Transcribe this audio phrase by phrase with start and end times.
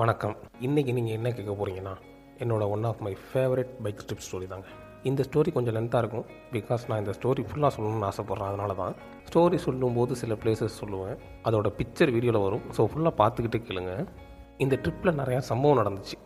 [0.00, 0.34] வணக்கம்.
[0.66, 1.92] இன்றைக்கி நீங்கள் என்ன கேட்க போகிறீங்கன்னா
[2.42, 4.66] என்னோட one of my favourite bike trip story தாங்க.
[5.08, 6.26] இந்த ஸ்டோரி கொஞ்சம் லென்த்தாக இருக்கும்.
[6.54, 8.94] பிகாஸ் நான் இந்த ஸ்டோரி ஃபுல்லாக சொல்லணும்னு ஆசைப்பட்றேன் அதனால தான்
[9.28, 11.16] ஸ்டோரி சொல்லும்போது சில பிளேசஸ் சொல்லுவேன்.
[11.48, 12.66] அதோட பிக்சர் வீடியோவில் வரும்.
[12.78, 13.94] ஸோ ஃபுல்லாக பார்த்துக்கிட்டே கேளுங்க.
[14.64, 16.18] இந்த ட்ரிப்பில் நிறையா சம்பவம் நடந்துச்சு.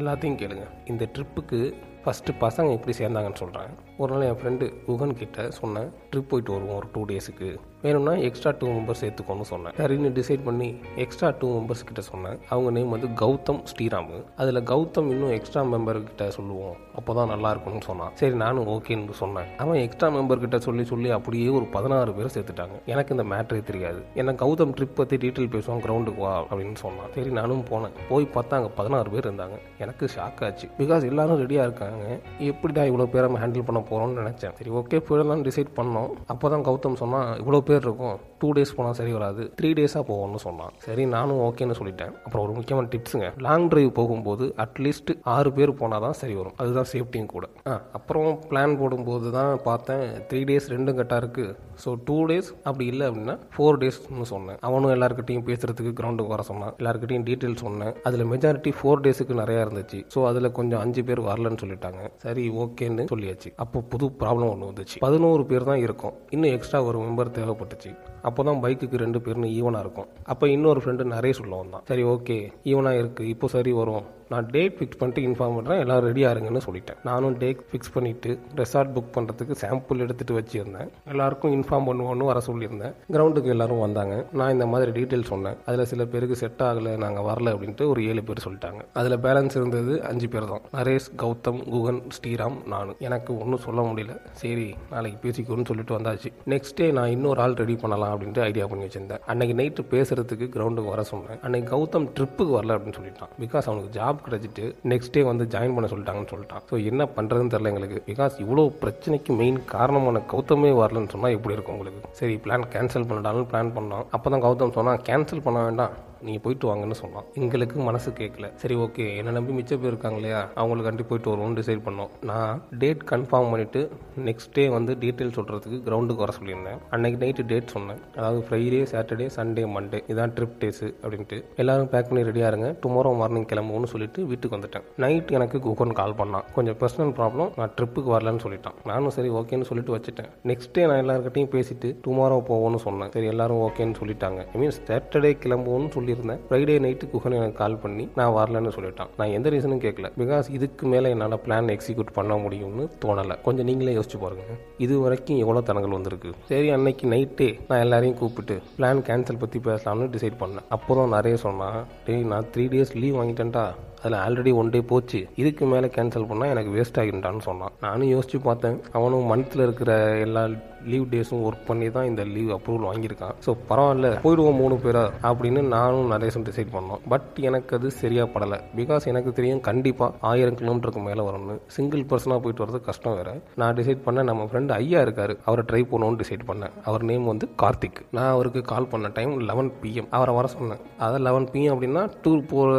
[0.00, 0.66] எல்லாத்தையும் கேளுங்க.
[0.92, 1.60] இந்த ட்ரிப்புக்கு
[2.04, 6.76] ஃபஸ்ட்டு பசங்க எப்படி சேர்ந்தாங்கன்னு சொல்கிறேன் ஒரு நாள் என் ஃப்ரெண்டு குகன் கிட்ட சொன்னேன் ட்ரிப் போயிட்டு வருவோம்
[6.76, 9.72] ஒரு டூ டேஸுக்கு வேணும்னா எக்ஸ்ட்ரா டூ மெம்பர்ஸ் சேர்த்துக்கோன்னு சொன்னேன்.
[9.72, 12.38] சரின்னு டிசைட் பண்ணி எக்ஸ்ட்ரா டூ மெம்பர்ஸ் கிட்ட சொன்னேன்.
[12.48, 14.24] அவங்க நேம் வந்து கௌதம் ஸ்ரீராம்.
[14.36, 16.76] அதில் கௌதம் இன்னும் எக்ஸ்ட்ரா மெம்பர் கிட்ட சொல்லுவோம்.
[16.94, 18.10] அப்போ தான் நல்லா இருக்கும்னு சொன்னான்.
[18.14, 19.44] சரி நானும் ஓகேன்னு சொன்னேன்.
[19.56, 22.84] அவன் எக்ஸ்ட்ரா மெம்பர் கிட்ட சொல்லி சொல்லி அப்படியே ஒரு பதினாறு பேர் சேர்த்துட்டாங்க.
[22.86, 24.02] எனக்கு இந்த மேட்ரே தெரியாது.
[24.14, 27.12] ஏன்னா கௌதம் ட்ரிப் பற்றி டீட்டெயில் பேசுவோம் கிரவுண்டுக்கு வா அப்படின்னு சொன்னான்.
[27.14, 27.90] சரி நானும் போனேன்.
[28.08, 29.58] போய் பார்த்தா அங்கே பதினாறு பேர் இருந்தாங்க.
[29.78, 30.68] எனக்கு ஷாக் ஆச்சு.
[30.78, 32.20] பிகாஸ் எல்லாரும் ரெடியாக இருக்காங்க.
[32.38, 34.54] எப்படிடா இவ்வளோ பேரை நம்ம ஹேண்டில் பண்ண போகிறோம்னு நினச்சேன்.
[34.58, 36.10] சரி ஓகே போயிடலாம்னு டிசைட் பண்ணோம்.
[36.32, 38.16] அப்போ தான் கௌதம் சொன்னால் இவ்வளோ பேர் இருக்கும்.
[38.44, 39.42] டூ டேஸ் போனால் சரி வராது.
[39.58, 40.72] த்ரீ டேஸாக போகணும்னு சொன்னான்.
[40.86, 42.14] சரி நானும் ஓகேன்னு சொல்லிட்டேன்.
[42.24, 46.56] அப்புறம் ஒரு முக்கியமான டிப்ஸுங்க லாங் டிரைவ் போகும்போது அட்லீஸ்ட் ஆறு பேர் போனால் தான் சரி வரும்.
[46.62, 47.44] அதுதான் சேஃப்டியும் கூட.
[47.70, 52.84] ஆ அப்புறம் பிளான் போடும்போது தான் பார்த்தேன் த்ரீ டேஸ் ரெண்டும் கட்டாக இருக்குது ஸோ டூ டேஸ் அப்படி
[52.92, 54.58] இல்லை அப்படின்னா ஃபோர் டேஸ்னு சொன்னேன்.
[54.68, 56.74] அவனும் எல்லாருக்கிட்டையும் பேசுகிறதுக்கு கிரவுண்டுக்கு வர சொன்னான்.
[56.80, 57.92] எல்லாருக்கிட்டையும் டீட்டெயில் சொன்னேன்.
[58.08, 60.00] அதில் மெஜாரிட்டி ஃபோர் டேஸுக்கு நிறையா இருந்துச்சு.
[60.14, 62.02] ஸோ அதில் கொஞ்சம் அஞ்சு பேர் வரலன்னு சொல்லிட்டாங்க.
[62.26, 63.52] சரி ஓகேன்னு சொல்லியாச்சு.
[63.64, 64.98] அப்போ புது ப்ராப்ளம் ஒன்று வந்துச்சு.
[65.06, 66.16] பதினோரு பேர் தான் இருக்கும்.
[66.36, 67.92] இன்னும் எக்ஸ்ட்ரா ஒரு மெம்பர் தேவைப்பட்டுச்சு.
[68.28, 70.08] அப்போ தான் பைக்குக்கு ரெண்டு பேருன்னு ஈவனாக இருக்கும்.
[70.32, 72.36] அப்போ இன்னொரு ஃப்ரெண்டு நிறைய சொல்ல வந்தான் சரி ஓகே
[72.72, 74.04] ஈவனாக இருக்குது இப்போ சரி வரும்.
[74.28, 76.98] நான் டேட் ஃபிக்ஸ் பண்ணிட்டு இன்ஃபார்ம் பண்ணுறேன் எல்லாரும் ரெடியாக இருங்கன்னு சொல்லிட்டேன்.
[77.04, 80.88] நானும் டேட் ஃபிக்ஸ் பண்ணிவிட்டு ரெசார்ட் புக் பண்ணுறதுக்கு சாம்பிள் எடுத்துகிட்டு வச்சுருந்தேன்.
[81.10, 82.94] எல்லாருக்கும் இன்ஃபார்ம் பண்ணுவோன்னு வர சொல்லியிருந்தேன்.
[83.12, 84.26] கிரவுண்டுக்கு எல்லாரும் வந்தாங்க.
[84.32, 85.56] நான் இந்த மாதிரி டீட்டெயில் சொன்னேன்.
[85.66, 88.80] அதில் சில பேருக்கு செட் ஆகலை நாங்கள் வரல அப்படின்ட்டு ஒரு ஏழு பேர் சொல்லிட்டாங்க.
[88.92, 90.64] அதில் பேலன்ஸ் இருந்தது அஞ்சு பேர் தான்.
[90.72, 94.16] நரேஷ் கௌதம் குகன் ஸ்ரீராம் நானும் எனக்கு ஒன்றும் சொல்ல முடியல.
[94.32, 96.32] சரி நாளைக்கு பேசிக்கோன்னு சொல்லிட்டு வந்தாச்சு.
[96.46, 99.22] நெக்ஸ்ட் டே நான் இன்னொரு ஆள் ரெடி பண்ணலாம் அப்படின்ட்டு ஐடியா பண்ணி வச்சிருந்தேன்.
[99.26, 101.40] அன்னைக்கு நைட்டு பேசுறதுக்கு கிரவுண்டுக்கு வர சொன்னேன்.
[101.42, 103.32] அன்னைக்கு கௌதம் ட்ரிப்புக்கு வரல அப்படின்னு சொல்லிட்டான்.
[103.40, 106.64] பிகாஸ் அவனுக்கு ஜாப் கிடைச்சிட்டு நெக்ஸ்ட் டே வந்து ஜாயின் பண்ண சொல்லிட்டாங்கன்னு சொல்லிட்டான்.
[106.70, 108.00] ஸோ என்ன பண்ணுறதுன்னு தெரில எங்களுக்கு.
[108.10, 112.10] பிகாஸ் இவ்வளோ பிரச்சனைக்கு மெயின் காரணமான கௌதமே வரலன்னு சொன்னால் எப்படி இருக்கும் உங்களுக்கு?
[112.20, 114.06] சரி பிளான் கேன்சல் பண்ணிட்டாலும் பிளான் பண்ணோம்.
[114.16, 115.94] அப்போ தான் கௌதம் சொன்னால் கேன்சல் பண்ண வேண்டாம்.
[116.26, 117.26] நீங்கள் போயிட்டு வாங்கன்னு சொன்னான்.
[117.44, 119.06] எங்களுக்கு மனசு கேட்கல சரி ஓகே.
[119.20, 120.40] என்னை நம்பி மிச்ச பேர் இருக்காங்க இல்லையா?
[120.60, 122.10] அவங்களுக்கு கண்டி போயிட்டு வருவோம்னு டிசைட் பண்ணோம்.
[122.30, 123.82] நான் டேட் கன்ஃபார்ம் பண்ணிவிட்டு
[124.28, 126.80] நெக்ஸ்ட் டே வந்து டீட்டெயில் சொல்கிறதுக்கு கிரவுண்டுக்கு வர சொல்லியிருந்தேன்.
[126.94, 128.00] அன்னைக்கு நைட்டு டேட் சொன்னேன்.
[128.16, 131.38] அதாவது ஃப்ரைடே சாட்டர்டே சண்டே மண்டே இதான் ட்ரிப் டேஸு அப்படின்ட்டு.
[131.62, 132.68] எல்லாரும் பேக் பண்ணி ரெடியாக இருங்க.
[132.84, 134.86] டுமாரோ மார்னிங் கிளம்புவோம்னு சொல்லிட்டு வீட்டுக்கு வந்துட்டேன்.
[135.04, 136.46] நைட் எனக்கு குகன் கால் பண்ணான்.
[136.56, 138.78] கொஞ்சம் பர்சனல் ப்ராப்ளம் நான் ட்ரிப்புக்கு வரலன்னு சொல்லிட்டான்.
[138.90, 140.30] நானும் சரி ஓகேன்னு சொல்லிட்டு வச்சுட்டேன்.
[140.52, 143.12] நெக்ஸ்ட் டே நான் எல்லாருக்கிட்டையும் பேசிட்டு டுமாரோ போவோம்னு சொன்னேன்.
[143.16, 144.40] சரி எல்லாரும் ஓகேன்னு சொல்லிட்டாங்க.
[144.54, 146.40] ஐ மீன் சாட்டர்டே கிளம்புவோம்னு சொல்லி சொல்லியிருந்தேன்.
[146.48, 149.10] ஃப்ரைடே நைட்டு குஹன் எனக்கு கால் பண்ணி நான் வரலன்னு சொல்லிட்டான்.
[149.18, 153.36] நான் எந்த ரீசனும் கேட்கல பிகாஸ் இதுக்கு மேலே என்னால் பிளான் எக்ஸிக்யூட் பண்ண முடியும்னு தோணலை.
[153.46, 154.44] கொஞ்சம் நீங்களே யோசிச்சு பாருங்க.
[154.86, 156.32] இது வரைக்கும் எவ்வளோ தனங்கள் வந்திருக்கு?
[156.50, 160.68] சரி அன்னைக்கு நைட்டே நான் எல்லாரையும் கூப்பிட்டு பிளான் கேன்சல் பற்றி பேசலாம்னு டிசைட் பண்ணேன்.
[160.76, 163.66] அப்போ தான் நிறைய சொன்னான் டேய் நான் த்ரீ டேஸ் லீவ் வாங்கிட்டேன்டா.
[164.04, 165.20] அதில் ஆல்ரெடி ஒன் டே போச்சு.
[165.42, 167.74] இதுக்கு மேலே கேன்சல் பண்ணால் எனக்கு வேஸ்ட் ஆகிட்டான்னு சொன்னான்.
[167.86, 168.78] நானும் யோசிச்சு பார்த்தேன்.
[168.98, 169.92] அவனும் மந்த்தில் இருக்கிற
[170.26, 170.44] எல்லா
[170.92, 173.34] லீவ் டேஸும் ஒர்க் பண்ணி தான் இந்த லீவ் அப்ரூவல் வாங்கியிருக்கான்.
[173.44, 177.00] ஸோ பரவாயில்ல போயிடுவோம் மூணு பேரா அப்படின்னு நானும் நரேஷும் டிசைட் பண்ணோம்.
[177.12, 178.58] பட் எனக்கு அது சரியாக படலை.
[178.80, 181.56] பிகாஸ் எனக்கு தெரியும் கண்டிப்பாக ஆயிரம் கிலோமீட்டருக்கு மேலே வரணும்னு.
[181.76, 183.34] சிங்கிள் பர்சனாக போயிட்டு வரது கஷ்டம் வேறு.
[183.62, 185.36] நான் டிசைட் பண்ணேன் நம்ம ஃப்ரெண்டு ஐயா இருக்காரு.
[185.48, 186.74] அவரை ட்ரை பண்ணணும்னு டிசைட் பண்ணேன்.
[186.84, 188.02] அவர் நேம் வந்து கார்த்திக்.
[188.18, 190.82] நான் அவருக்கு கால் பண்ண டைம் லெவன் பிஎம் அவரை வர சொன்னேன்.
[191.06, 192.76] அதான் லெவன் பிஎம் அப்படின்னா டூர் போகிற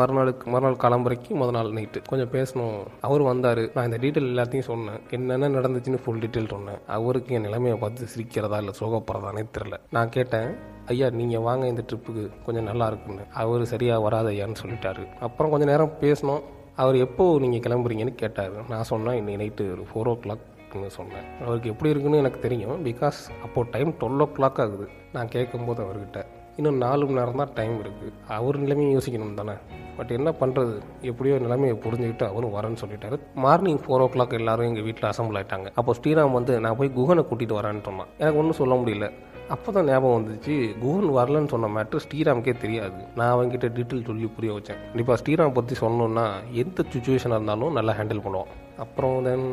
[0.00, 2.78] மறுநாளுக்கு மறுநாள் கிளம்புறக்கு முத நாள் நைட்டு கொஞ்சம் பேசணும்.
[3.00, 3.60] அவர் வந்தார்.
[3.74, 5.00] நான் இந்த டீட்டெயில் எல்லாத்தையும் சொன்னேன்.
[5.10, 6.80] என்னென்ன நடந்துச்சுன்னு ஃபுல் டீட்டெயில் சொன்னேன்.
[6.86, 10.50] அவருக்கு என் நிலைமையை பார்த்து சிரிக்கிறதா இல்லை சோகப்படுறதானே தெரில நான் கேட்டேன்
[10.92, 15.04] ஐயா நீங்கள் வாங்க இந்த ட்ரிப்புக்கு கொஞ்சம் நல்லா இருக்குன்னு அவர் சரியாக வராது ஐயான்னு சொல்லிட்டாரு.
[15.20, 18.56] அப்புறம் கொஞ்சம் நேரம் பேசினோம் அவர் எப்போ நீங்கள் கிளம்புறீங்கன்னு கேட்டார்.
[18.68, 21.26] நான் சொன்னேன் இன்னைக்கு நைட்டு ஒரு ஃபோர் ஓ கிளாக்னு சொன்னேன்.
[21.44, 22.84] அவருக்கு எப்படி இருக்குன்னு எனக்கு தெரியும்.
[22.84, 24.88] பிகாஸ் அப்போது டைம் டுவெல் ஓ கிளாக் ஆகுது.
[25.12, 26.20] நான் கேட்கும்போது அவர்கிட்ட
[26.60, 29.54] இன்னும் நாலு மணி நேரம் தான் டைம் இருக்குது அவர் நிலைமையும் யோசிக்கணும் தானே.
[29.98, 30.72] பட் என்ன பண்ணுறது
[31.10, 33.16] எப்படியோ நிலைமையை புரிஞ்சுக்கிட்டு அவரும் வரேன்னு சொல்லிட்டாரு.
[33.44, 37.24] மார்னிங் ஃபோர் ஓ கிளாக் எல்லாரும் எங்கள் வீட்டில் அசம்பிள் ஆகிட்டாங்க அப்போ ஸ்ரீராம் வந்து நான் போய் குகனை
[37.30, 38.10] கூட்டிகிட்டு வரேன்னு சொன்னான்.
[38.22, 39.08] எனக்கு ஒன்றும் சொல்ல முடியல.
[39.54, 43.00] அப்போ தான் ஞாபகம் வந்துச்சு குகன் வரலன்னு சொன்ன மேட்ரு ஸ்ரீராமுக்கே தெரியாது.
[43.18, 44.82] நான் அவங்ககிட்ட டீட்டெயில் சொல்லி புரிய வச்சேன்.
[44.90, 46.26] கண்டிப்பாக ஸ்ரீராம் பற்றி சொன்னோன்னா
[46.64, 48.52] எந்த சுச்சுவேஷனாக இருந்தாலும் நல்லா ஹேண்டில் பண்ணுவோம்
[48.84, 49.48] அப்புறம் தென்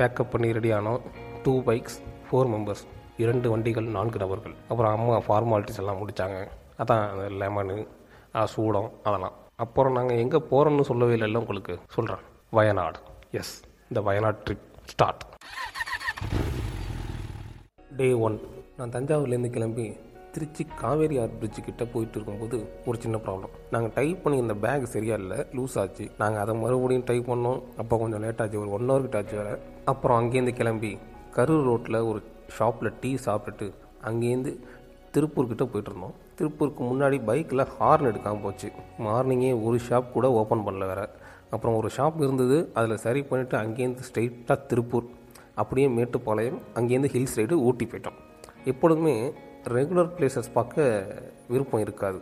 [0.00, 1.02] பேக்கப் பண்ணி ரெடி ஆனோம்.
[1.44, 1.98] டூ பைக்ஸ்
[2.28, 2.84] ஃபோர் மெம்பர்ஸ்
[3.24, 6.38] இரண்டு வண்டிகள் நான்கு நபர்கள் அப்புறம் அம்மா ஃபார்மாலிட்டிஸ் எல்லாம் முடித்தாங்க
[6.82, 7.76] அதான் அந்த லெமனு
[8.54, 9.36] சூடம் அதெல்லாம்.
[9.64, 11.74] அப்புறம் நாங்கள் எங்கே போகிறோன்னு சொல்லவே இல்லை உங்களுக்கு?
[11.96, 12.22] சொல்கிறேன்
[12.58, 12.98] வயநாடு.
[13.40, 13.54] எஸ்
[13.88, 15.24] இந்த Wayanad trip start
[17.98, 18.36] day one
[18.78, 19.86] நான் தஞ்சாவூர்லேருந்து கிளம்பி
[20.34, 24.92] திருச்சி காவேரி ஆர் பிரிட்ஜு கிட்ட போயிட்டு இருக்கும்போது ஒரு சின்ன ப்ராப்ளம் நாங்கள் டைப் பண்ணி இந்த பேக்
[24.94, 26.04] சரியா இல்லை லூஸ் ஆச்சு.
[26.22, 27.60] நாங்கள் அதை மறுபடியும் டைப் பண்ணோம்.
[27.82, 28.60] அப்போ கொஞ்சம் லேட் ஆச்சு.
[28.62, 29.54] ஒரு ஒன் ஹவர் கிட்ட ஆச்சு வேறு.
[29.92, 30.92] அப்புறம் அங்கேருந்து கிளம்பி
[31.36, 32.20] கரூர் ரோட்டில் ஒரு
[32.56, 33.68] ஷாப்பில் டீ சாப்பிட்டுட்டு
[34.04, 34.52] அங்கேருந்து
[35.14, 36.16] திருப்பூர்கிட்ட போயிட்டுருந்தோம்.
[36.38, 38.68] திருப்பூருக்கு முன்னாடி பைக்கில் ஹார்ன் எடுக்காமல் போச்சு.
[39.06, 41.08] மார்னிங்கே ஒரு ஷாப் கூட ஓப்பன் பண்ணல வேறு.
[41.50, 42.58] அப்புறம் ஒரு ஷாப் இருந்தது.
[42.74, 45.06] அதில் சரி பண்ணிவிட்டு அங்கேருந்து ஸ்ட்ரெயிட்டாக திருப்பூர்.
[45.54, 48.18] அப்படியே மேட்டுப்பாளையம் அங்கேருந்து ஹில்ஸ் ரைடு ஊட்டி போயிட்டோம்.
[48.64, 49.14] எப்பொழுதுமே
[49.76, 51.16] ரெகுலர் பிளேசஸ் பார்க்க
[51.48, 52.20] விருப்பம் இருக்காது.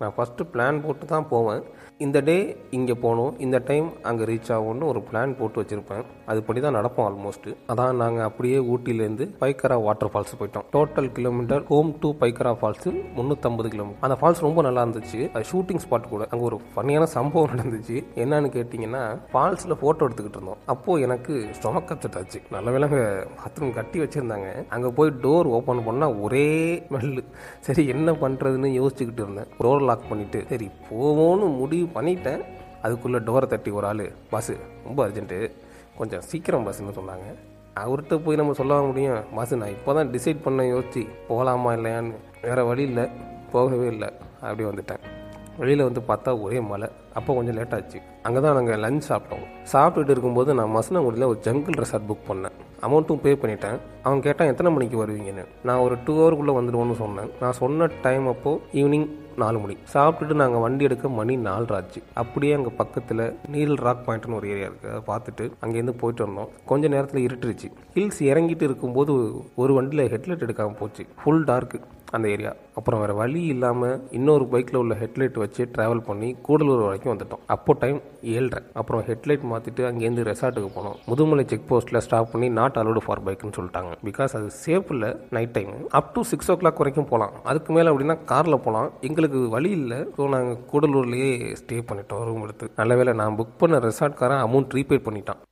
[0.00, 1.62] நான் ஃபஸ்ட்டு பிளான் போட்டு தான் போவேன்.
[2.04, 2.36] இந்த டே
[2.76, 6.04] இங்கே போகணும் இந்த டைம் அங்கே ரீச் ஆகும்னு ஒரு பிளான் போட்டு வச்சுருப்பேன்.
[6.30, 10.66] அதுபடி தான் நடப்போம் ஆல்மோஸ்ட் அதான் நாங்கள் அப்படியே ஊட்டிலேருந்து பைக்கரா வாட்டர் ஃபால்ஸ் போயிட்டோம்.
[10.74, 15.20] Total kilometre home to Pykara falls முந்நூற்றம்பது கிலோமீட்டர் அந்த ஃபால்ஸ் ரொம்ப நல்லா இருந்துச்சு.
[15.34, 16.24] அது ஷூட்டிங் ஸ்பாட் கூட.
[16.32, 17.96] அங்கே ஒரு ஃபன்னியான சம்பவம் நடந்துச்சு.
[18.24, 19.02] என்னன்னு கேட்டிங்கன்னா
[19.34, 20.62] ஃபால்ஸில் ஃபோட்டோ எடுத்துக்கிட்டு இருந்தோம்.
[20.74, 23.00] அப்போது எனக்கு ஸ்டொமக் ஆச்சு நல்ல வேலைங்க
[23.40, 24.48] பாத்ரூம் கட்டி வச்சுருந்தாங்க.
[24.76, 26.46] அங்கே போய் டோர் ஓப்பன் பண்ணால் ஒரே
[26.86, 27.22] ஸ்மெல்லு
[27.66, 29.50] சரி என்ன பண்ணுறதுன்னு யோசிச்சுக்கிட்டு இருந்தேன்.
[29.64, 32.42] டோர் லாக் பண்ணிவிட்டு சரி போவோன்னு முடிவு பண்ணிட்டேன்.
[32.86, 34.56] அதுக்குள்ளே டோரை தட்டி ஒரு ஆள் பஸ்ஸு
[34.86, 35.38] ரொம்ப அர்ஜென்ட்டு
[35.98, 37.28] கொஞ்சம் சீக்கிரம் பஸ்ஸுன்னு சொன்னாங்க.
[37.82, 39.22] அவர்கிட்ட போய் நம்ம சொல்ல முடியும்.
[39.36, 43.06] பஸ்ஸு நான் இப்போ தான் டிசைட் பண்ண யோசிச்சு போகலாமா இல்லையான்னு வேறு வழி இல்லை.
[43.52, 44.08] போகவே இல்லை.
[44.40, 45.02] அப்படியே வந்துட்டேன்.
[45.60, 46.88] வெளியில் வந்து பார்த்தா ஒரே மழை
[47.18, 47.98] அப்போ கொஞ்சம் லேட் ஆச்சு.
[48.26, 49.46] அங்கே தான் நாங்கள் லஞ்ச் சாப்பிட்டோம்.
[49.72, 52.56] சாப்பிட்டுட்டு இருக்கும்போது நான் மசனகுடியில் ஒரு ஜங்கிள் ரெசார்ட் புக் பண்ணேன்.
[52.86, 53.78] அமௌண்ட்டும் பே பண்ணிட்டேன்.
[54.02, 55.44] அவன் கேட்டான் எத்தனை மணிக்கு வருவீங்கன்னு?
[55.68, 57.30] நான் ஒரு டூ ஹவருக்குள்ளே வந்துடுவோன்னு சொன்னேன்.
[57.40, 59.08] நான் சொன்ன டைம் அப்போது ஈவினிங்
[59.42, 59.74] நாலு மணி.
[59.94, 63.22] சாப்பிட்டுட்டு நாங்கள் வண்டி எடுக்க மணி நாலு ஆச்சு அப்படியே அங்கே பக்கத்தில்
[63.54, 66.50] நீல் ராக் பாயிண்ட்னு ஒரு ஏரியா இருக்குது அதை பார்த்துட்டு அங்கேருந்து போயிட்டு வந்தோம்.
[66.72, 67.70] கொஞ்ச நேரத்தில் இருட்டுருச்சு.
[67.96, 69.14] ஹில்ஸ் இறங்கிட்டு இருக்கும்போது
[69.62, 71.04] ஒரு வண்டியில் ஹெட்லைட் எடுக்காமல் போச்சு.
[71.20, 71.80] ஃபுல் டார்க்கு
[72.16, 72.52] அந்த ஏரியா.
[72.78, 77.42] அப்புறம் வேறு வழி இல்லாமல் இன்னொரு பைக்கில் உள்ள ஹெட்லைட் வச்சு ட்ராவல் பண்ணி கூடலூர் வரைக்கும் வந்துட்டோம்.
[77.54, 77.98] அப்போ டைம்
[78.34, 78.60] ஏழ்ரை.
[78.80, 80.96] அப்புறம் ஹெட்லைட் மாற்றிட்டு அங்கேருந்து ரெசார்ட்டுக்கு போனோம்.
[81.10, 83.92] முதுமலை செக் போஸ்ட்டில் ஸ்டாப் பண்ணி நாட் அலோடு ஃபார் பைக்குன்னு சொல்லிட்டாங்க.
[84.08, 88.18] பிகாஸ் அது சேஃப் இல்லை night time up to six o'clock வரைக்கும் போகலாம் அதுக்கு மேலே அப்படின்னா
[88.32, 90.00] காரில் போகலாம் எங்களுக்கு வழி இல்லை.
[90.16, 91.30] ஸோ நாங்கள் கூடலூர்லேயே
[91.62, 92.72] ஸ்டே பண்ணிட்டோம் ரூம் எடுத்து.
[92.80, 95.42] நல்ல வேளை நான் புக் பண்ண ரெசார்ட்காரன் அமௌண்ட் ரீபே பண்ணிட்டான்.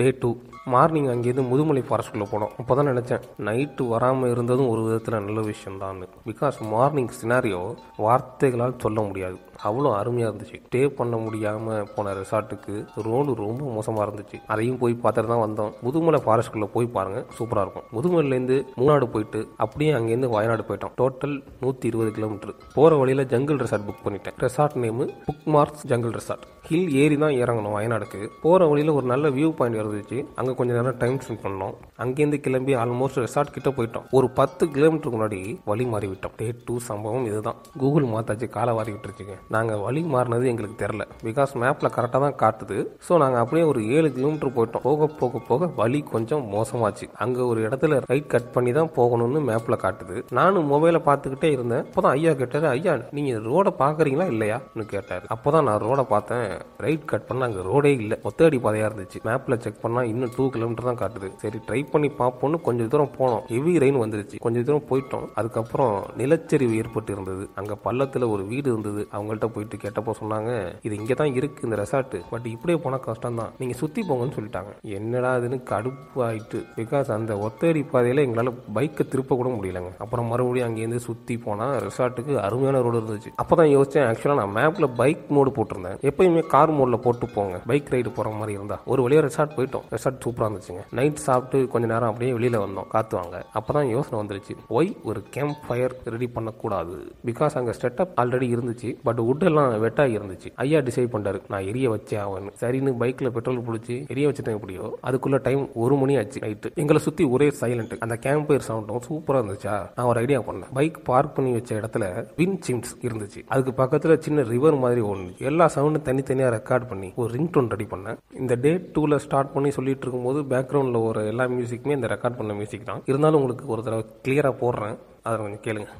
[0.00, 0.30] டே டூ
[0.72, 2.52] மார்னிங் அங்கேருந்து முதுமலை ஃபாரஸ்ட்குள்ளே போனோம்.
[2.60, 5.98] அப்போ தான் நினச்சேன் நைட்டு வராமல் இருந்ததும் ஒரு விதத்தில் நல்ல விஷயம் தான்
[6.28, 7.60] பிகாஸ் மார்னிங் சினாரியோ
[8.04, 9.36] வார்த்தைகளால் சொல்ல முடியாது.
[9.68, 10.58] அவ்வளோ அருமையாக இருந்துச்சு.
[10.66, 12.74] ஸ்டே பண்ண முடியாமல் போன ரெசார்ட்டுக்கு
[13.06, 14.38] ரோடு ரொம்ப மோசமாக இருந்துச்சு.
[14.54, 15.74] அதையும் போய் பார்த்துட்டு தான் வந்தோம்.
[15.86, 17.86] முதுமலை ஃபாரஸ்ட்குள்ளே போய் பாருங்கள் சூப்பராக இருக்கும்.
[17.96, 20.96] முதுமலையிலேருந்து மூணாடு போயிட்டு அப்படியே அங்கேருந்து வயநாடு போயிட்டோம்.
[21.02, 24.38] டோட்டல் நூற்றி இருபது கிலோமீட்டர் போகிற வழியில் ஜங்கிள் ரெசார்ட் புக் பண்ணிட்டேன்.
[24.46, 28.20] Resort name book marks jungle resort hill ஏறி தான் இறங்கணும் வயநாடுக்கு.
[28.42, 30.18] போகிற வழியில் ஒரு நல்ல வியூ பாயிண்ட் இருந்துச்சு.
[30.38, 31.74] அங்கே கொஞ்சம் நேரம் டைம் ஸ்பெண்ட் பண்ணோம்.
[32.02, 34.06] அங்கேருந்து கிளம்பி ஆல்மோஸ்ட் ரெசார்ட் கிட்ட போயிட்டோம்.
[34.18, 35.40] ஒரு பத்து கிலோமீட்டருக்கு முன்னாடி
[35.70, 37.58] வழி மாறி விட்டோம் டே டூ சம்பவம் இதுதான்.
[37.82, 42.78] கூகுள் மாத்தாச்சு காலை வாரிக்கிட்டு விட்டுருச்சுங்க நாங்கள் வழி மாறினது எங்களுக்கு தெரில பிகாஸ் மேப்பில் கரெக்டாக தான் காட்டுது.
[43.06, 44.84] ஸோ நாங்கள் அப்படியே ஒரு ஏழு கிலோமீட்டர் போயிட்டோம்.
[44.88, 47.08] போக போக போக வழி கொஞ்சம் மோசமாச்சு.
[47.24, 50.16] அங்கே ஒரு இடத்துல ரைட் கட் பண்ணி தான் போகணும்னு மேப்பில் காட்டுது.
[50.40, 51.84] நானும் மொபைலை பார்த்துக்கிட்டே இருந்தேன்.
[51.88, 55.26] அப்போதான் ஐயா கேட்டார் ஐயா நீங்கள் ரோடை பார்க்குறீங்களா இல்லையான்னு கேட்டார்.
[55.36, 56.50] அப்போ தான் நான் ரோடை பார்த்தேன்.
[56.84, 58.18] ரைட் கட் பண்ணால் அங்கே ரோடே இல்லை.
[58.28, 59.18] ஒத்தடி பாதையாக இருந்துச்சு.
[59.28, 61.30] மேப்பில் செக் பண்ணால் இன்னும் டூ கிலோமீட்டர் தான் காட்டுது.
[61.42, 63.42] சரி ட்ரை பண்ணி பார்ப்போம்னு கொஞ்சம் தூரம் போனோம்.
[63.52, 64.42] ஹெவி ரெயின் வந்துருச்சு.
[64.46, 65.26] கொஞ்சம் தூரம் போயிட்டோம்.
[65.40, 69.04] அதுக்கப்புறம் நிலச்சரிவு ஏற்பட்டு இருந்தது அங்கே பள்ளத்தில் ஒரு வீடு இருந்தது.
[69.16, 70.50] அவங்கள்ட்ட போயிட்டு கேட்டப்போ சொன்னாங்க
[70.86, 73.52] இது இங்கே தான் இருக்கு இந்த ரெசார்ட் பட் இப்படியே போனால் கஷ்டம் தான்.
[73.60, 74.72] நீங்கள் சுற்றி போங்கன்னு சொல்லிட்டாங்க.
[74.98, 76.60] என்னடா இதுன்னு கடுப்பு ஆயிட்டு.
[76.80, 79.92] பிகாஸ் அந்த ஒத்தடி பாதையில் எங்களால் பைக்கை திருப்ப கூட முடியலங்க.
[80.04, 83.32] அப்புறம் மறுபடியும் அங்கேருந்து சுற்றி போனால் ரெசார்ட்டுக்கு அருமையான ரோடு இருந்துச்சு.
[83.42, 85.98] அப்போ தான் யோசிச்சேன் ஆக்சுவலாக நான் மேப்பில் பைக் மோடு போட்டிருந்தேன்.
[86.10, 87.60] எப்பயுமே கார் மோடில் போட்டு போங்க.
[87.66, 88.80] பைக் ரைடு போகிற மாதிரி இருந்தா.
[88.86, 89.82] ஒரு வழியாக ரெசார்ட் போயிட்டோம்.
[89.90, 90.84] ரெசார்ட் சூப்பராக இருந்துச்சுங்க.
[90.90, 92.88] நைட் சாப்பிட்டு கொஞ்ச நேரம் அப்படியே வெளியில் வந்தோம்.
[92.88, 93.46] காத்து வாங்க.
[93.52, 94.56] அப்போ தான் யோசனை வந்துருச்சு.
[94.70, 97.12] ஒய் ஒரு கேம்ப் ஃபயர் ரெடி பண்ணக்கூடாது.
[97.24, 98.96] பிகாஸ் அங்கே செட்டப் ஆல்ரெடி இருந்துச்சு.
[99.02, 100.52] பட் wood எல்லாம் வெட்டாகி இருந்துச்சு.
[100.54, 104.98] ஐயா டிசைட் பண்ணாரு நான் எரிய வச்சே ஆவேன்னு சரின்னு பைக்கில் பெட்ரோல் பிடிச்சி எரிய வச்சுட்டேன் எப்படியோ.
[105.02, 109.44] அதுக்குள்ள டைம் ஒரு மணி ஆச்சு நைட்டு எங்களை சுற்றி ஒரே சைலண்ட் அந்த கேம்ப் ஃபயர் சவுண்டும் சூப்பராக
[109.44, 109.90] இருந்துச்சா?
[109.96, 110.72] நான் ஒரு ஐடியா பண்ணேன்.
[110.72, 113.44] பைக் பார்க் பண்ணி வச்ச இடத்துல வின் சிம்ஸ் இருந்துச்சு.
[113.46, 117.68] அதுக்கு பக்கத்தில் சின்ன ரிவர் மாதிரி ஒன்று எல்லா சவுண்டும் தனித்தனி தனித்தனியாக ரெக்கார்ட் பண்ணி ஒரு ரிங் டோன்
[117.74, 118.16] ரெடி பண்ணேன்.
[118.42, 122.88] இந்த டே டூவில் ஸ்டார்ட் பண்ணி சொல்லிட்டு இருக்கும்போது பேக்ரவுண்டில் ஒரு எல்லா மியூசிக்குமே இந்த ரெக்கார்ட் பண்ண மியூசிக்
[122.90, 123.02] தான்.
[123.10, 124.98] இருந்தாலும் உங்களுக்கு ஒரு தடவை கிளியராக போடுறேன்.
[125.22, 125.90] அதை கொஞ்சம் கேளுங்க.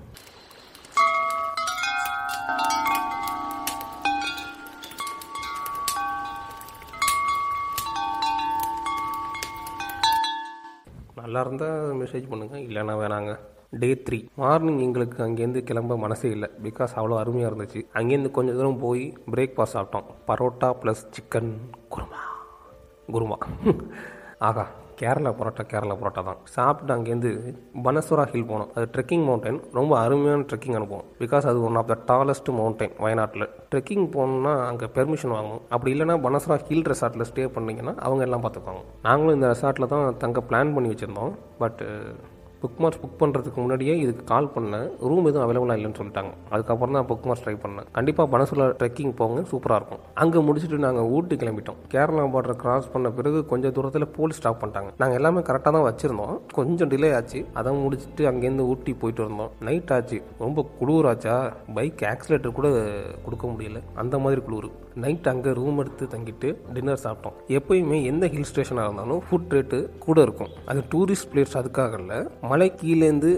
[11.22, 13.32] நல்லா இருந்தால் மெசேஜ் பண்ணுங்கள் இல்லைன்னா வேணாங்க.
[13.82, 16.48] டே த்ரீ மார்னிங் எங்களுக்கு அங்கேருந்து கிளம்ப மனசே இல்லை.
[16.62, 17.82] பிகாஸ் அவ்வளோ அருமையாக இருந்துச்சு.
[17.94, 20.08] அங்கேருந்து கொஞ்சம் தூரம் போய் பிரேக்ஃபாஸ்ட் சாப்பிட்டோம்.
[20.28, 21.52] Parotta plus chicken
[21.94, 22.22] kurma.
[23.12, 23.38] Kurma.
[24.48, 24.64] ஆகா
[25.00, 26.40] கேரளா பரோட்டா கேரளா பரோட்டா தான்.
[26.44, 27.30] சாப்பிட்டு அங்கேருந்து
[27.84, 28.68] பனசுரா ஹில் போனோம்.
[28.74, 33.46] அது ட்ரெக்கிங் மவுண்டன் ரொம்ப அருமையான ட்ரெக்கிங் அனுப்புவோம் பிகாஸ் அது one of the tallest mountain வயநாட்டில்.
[33.70, 35.62] ட்ரெக்கிங் போகணுன்னா அங்கே பெர்மிஷன் வாங்கணும்.
[35.68, 38.82] அப்படி இல்லைன்னா பனசுரா ஹில் ரெசார்ட்டில் ஸ்டே பண்ணிங்கன்னா அவங்க எல்லாம் பார்த்துப்பாங்க.
[39.02, 41.34] நாங்களும் இந்த ரெசார்ட்டில் தான் தங்க பிளான் பண்ணி வச்சுருந்தோம்.
[41.58, 41.82] பட்
[42.64, 46.30] புக் மார்க்ஸ் புக் பண்ணுறதுக்கு முன்னாடியே இதுக்கு கால் பண்ணேன் ரூம் எதுவும் அவைலபிளாக இல்லைன்னு சொல்லிட்டாங்க.
[46.54, 50.02] அதுக்கப்புறம் தான் புக் மார்க்ஸ் ட்ரை பண்ணேன் கண்டிப்பாக பனசூலா ட்ரெக்கிங் போங்க சூப்பராக இருக்கும்.
[50.22, 51.80] அங்கே முடிச்சுட்டு நாங்கள் ஊட்டி கிளம்பிட்டோம்.
[51.94, 54.92] கேரளா பார்டர் கிராஸ் பண்ண பிறகு கொஞ்சம் தூரத்தில் போலீஸ் ஸ்டாப் பண்ணிட்டாங்க.
[55.02, 56.38] நாங்கள் எல்லாமே கரெக்டாக தான் வச்சுருந்தோம்.
[56.58, 57.42] கொஞ்சம் டிலே ஆச்சு.
[57.60, 60.20] அதை முடிச்சுட்டு அங்கேருந்து ஊட்டி போயிட்டு இருந்தோம் நைட் ஆச்சு.
[60.44, 61.36] ரொம்ப குளிர் ஆச்சா
[61.78, 62.70] பைக் ஆக்சிலேட்டர் கூட
[63.26, 63.82] கொடுக்க முடியல.
[64.04, 64.70] அந்த மாதிரி குளிர்.
[65.02, 67.38] நைட் அங்கே ரூம் எடுத்து தங்கிட்டு டின்னர் சாப்பிட்டோம்.
[67.58, 70.52] எப்பயுமே எந்த ஹில் ஸ்டேஷனாக இருந்தாலும் ஃபுட் ரேட்டு கூட இருக்கும்.
[70.70, 72.18] அது டூரிஸ்ட் பிளேஸ் அதுக்காக இல்லை.
[72.54, 73.30] மலை கீழேருந்து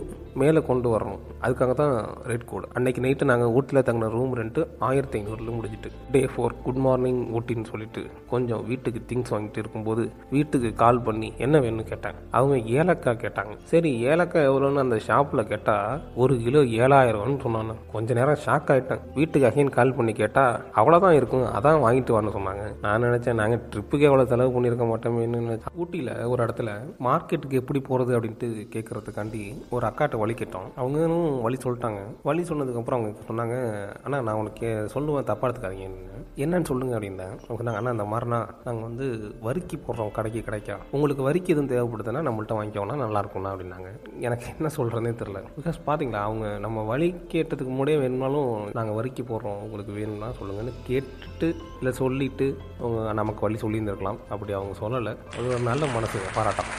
[0.43, 1.23] மேலே கொண்டு வரணும்.
[1.45, 1.95] அதுக்காக தான்
[2.31, 5.91] ரெட் கோடு அன்னைக்கு நைட்டு நாங்கள் ஊட்டியில் தங்கின ரூம் ரெண்ட்டு ஆயிரத்தி ஐநூறுல முடிஞ்சிட்டு.
[6.15, 8.03] டே ஃபோர் குட் மார்னிங் ஊட்டின்னு சொல்லிட்டு
[8.33, 11.87] கொஞ்சம் வீட்டுக்கு திங்ஸ் வாங்கிட்டு இருக்கும்போது வீட்டுக்கு கால் பண்ணி என்ன வேணும்னு?
[11.93, 12.21] கேட்டாங்க.
[12.39, 13.55] அவங்க ஏலக்காய் கேட்டாங்க.
[13.73, 17.75] சரி ஏலக்காய் எவ்வளோன்னு அந்த ஷாப்பில் கேட்டால் ஒரு கிலோ ஏழாயிரம்னு சொன்னாங்க.
[17.95, 21.47] கொஞ்ச நேரம் ஷாக் ஆகிட்டேன் வீட்டுக்கு அகைன் கால் பண்ணி கேட்டால் அவ்வளோதான் இருக்கும்.
[21.59, 22.65] அதான் வாங்கிட்டு வரணும் சொன்னாங்க.
[22.85, 25.75] நான் நினச்சேன் நாங்கள் ட்ரிப்புக்கு எவ்வளோ செலவு பண்ணியிருக்க மாட்டோமேன்னு நினைச்சேன்.
[25.83, 26.71] ஊட்டியில் ஒரு இடத்துல
[27.09, 29.43] மார்க்கெட்டுக்கு எப்படி போகிறது அப்படின்ட்டு கேட்கறதுக்காண்டி
[29.77, 30.69] ஒரு அக்காட்ட வழி கேட்டோம்.
[30.81, 32.01] அவங்களும் வழி சொல்லிட்டாங்க.
[32.29, 33.57] வழி சொன்னதுக்கப்புறம் அவங்க சொன்னாங்க
[34.05, 36.15] அண்ணா நான் உங்களுக்கு சொல்லுவேன் தப்பா எடுத்துக்காதீங்கன்னு
[36.45, 39.07] என்னன்னு சொல்லுங்க அப்படின்னா அவங்க சொன்னாங்க அண்ணா இந்த மாதிரினா நாங்கள் வந்து
[39.47, 40.75] வரிக்கு போடுறோம் கடைக்கு கிடைக்கா.
[40.91, 43.91] உங்களுக்கு வரிக்கு எதுவும் தேவைப்படுதுன்னா நம்மள்ட்ட வாங்கிக்கோனா நல்லா இருக்கும்னா அப்படின்னாங்க.
[44.27, 49.63] எனக்கு என்ன சொல்கிறதே தெரில பிகாஸ் பார்த்தீங்களா அவங்க நம்ம வழி கேட்டதுக்கு முன்னாடியே வேணும்னாலும் நாங்கள் வரிக்கு போடுறோம்
[49.67, 52.49] உங்களுக்கு வேணும்னா சொல்லுங்கன்னு கேட்டுட்டு இல்லை சொல்லிட்டு
[52.81, 54.21] அவங்க நமக்கு வழி சொல்லியிருந்திருக்கலாம்.
[54.35, 55.15] அப்படி அவங்க சொல்லலை.
[55.39, 56.73] அது ஒரு நல்ல மனசு பாராட்டம்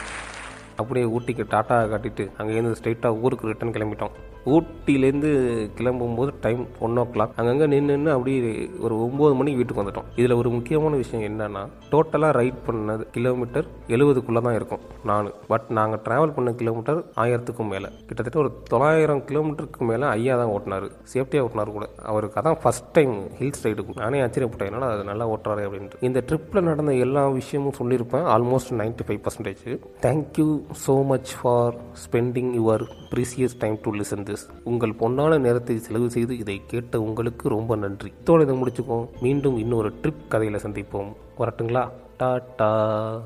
[0.80, 4.14] அப்படியே ஊட்டிக்கு டாட்டா காட்டிட்டு அங்கேருந்து ஸ்ட்ரைட்டாக ஊருக்கு ரிட்டன் கிளம்பிட்டோம்.
[4.54, 5.30] ஊட்டிலேருந்து
[5.78, 8.52] கிளம்பும்போது டைம் ஒன் ஓ கிளாக் அங்கங்கே நின்று நின்று அப்படியே
[8.84, 10.08] ஒரு ஒம்பது மணிக்கு வீட்டுக்கு வந்துட்டோம்.
[10.20, 11.62] இதில் ஒரு முக்கியமான விஷயம் என்னன்னா
[11.92, 15.28] டோட்டலாக ரைட் பண்ணது கிலோமீட்டர் எழுபதுக்குள்ளே தான் இருக்கும் நான்.
[15.52, 17.90] பட் நாங்கள் ட்ராவல் பண்ண கிலோமீட்டர் ஆயிரத்துக்கும் மேலே.
[18.08, 20.86] கிட்டத்தட்ட ஒரு தொள்ளாயிரம் கிலோமீட்டருக்கு மேலே ஐயா தான் ஓட்டினார்.
[21.14, 21.88] சேஃப்டியாக ஓட்டினார் கூட.
[22.12, 26.02] அவருக்கு அதான் ஃபஸ்ட் டைம் ஹில்ஸ் ரைடுக்கு நானே ஆச்சரியப்பட்டேன் என்னால் அது நல்லா ஓட்டுறாரு அப்படின்ட்டு.
[26.08, 29.64] இந்த ட்ரிப்பில் நடந்த எல்லா விஷயமும் சொல்லியிருப்பேன் almost ninety five percentage
[30.06, 30.48] thank you
[30.86, 31.74] so much for
[32.04, 37.48] spending your precious time to listen this உங்கள் பொன்னான நேரத்தை செலவு செய்து இதை கேட்ட உங்களுக்கு
[37.48, 38.12] ரொம்ப நன்றி.
[38.26, 41.12] இதோட இதை முடிச்சுக்கோம் மீண்டும் இன்னொரு ட்ரிப் கதையில் சந்திப்போம்.
[41.38, 41.90] வரட்டுங்களா?
[42.18, 43.20] டாட்டா.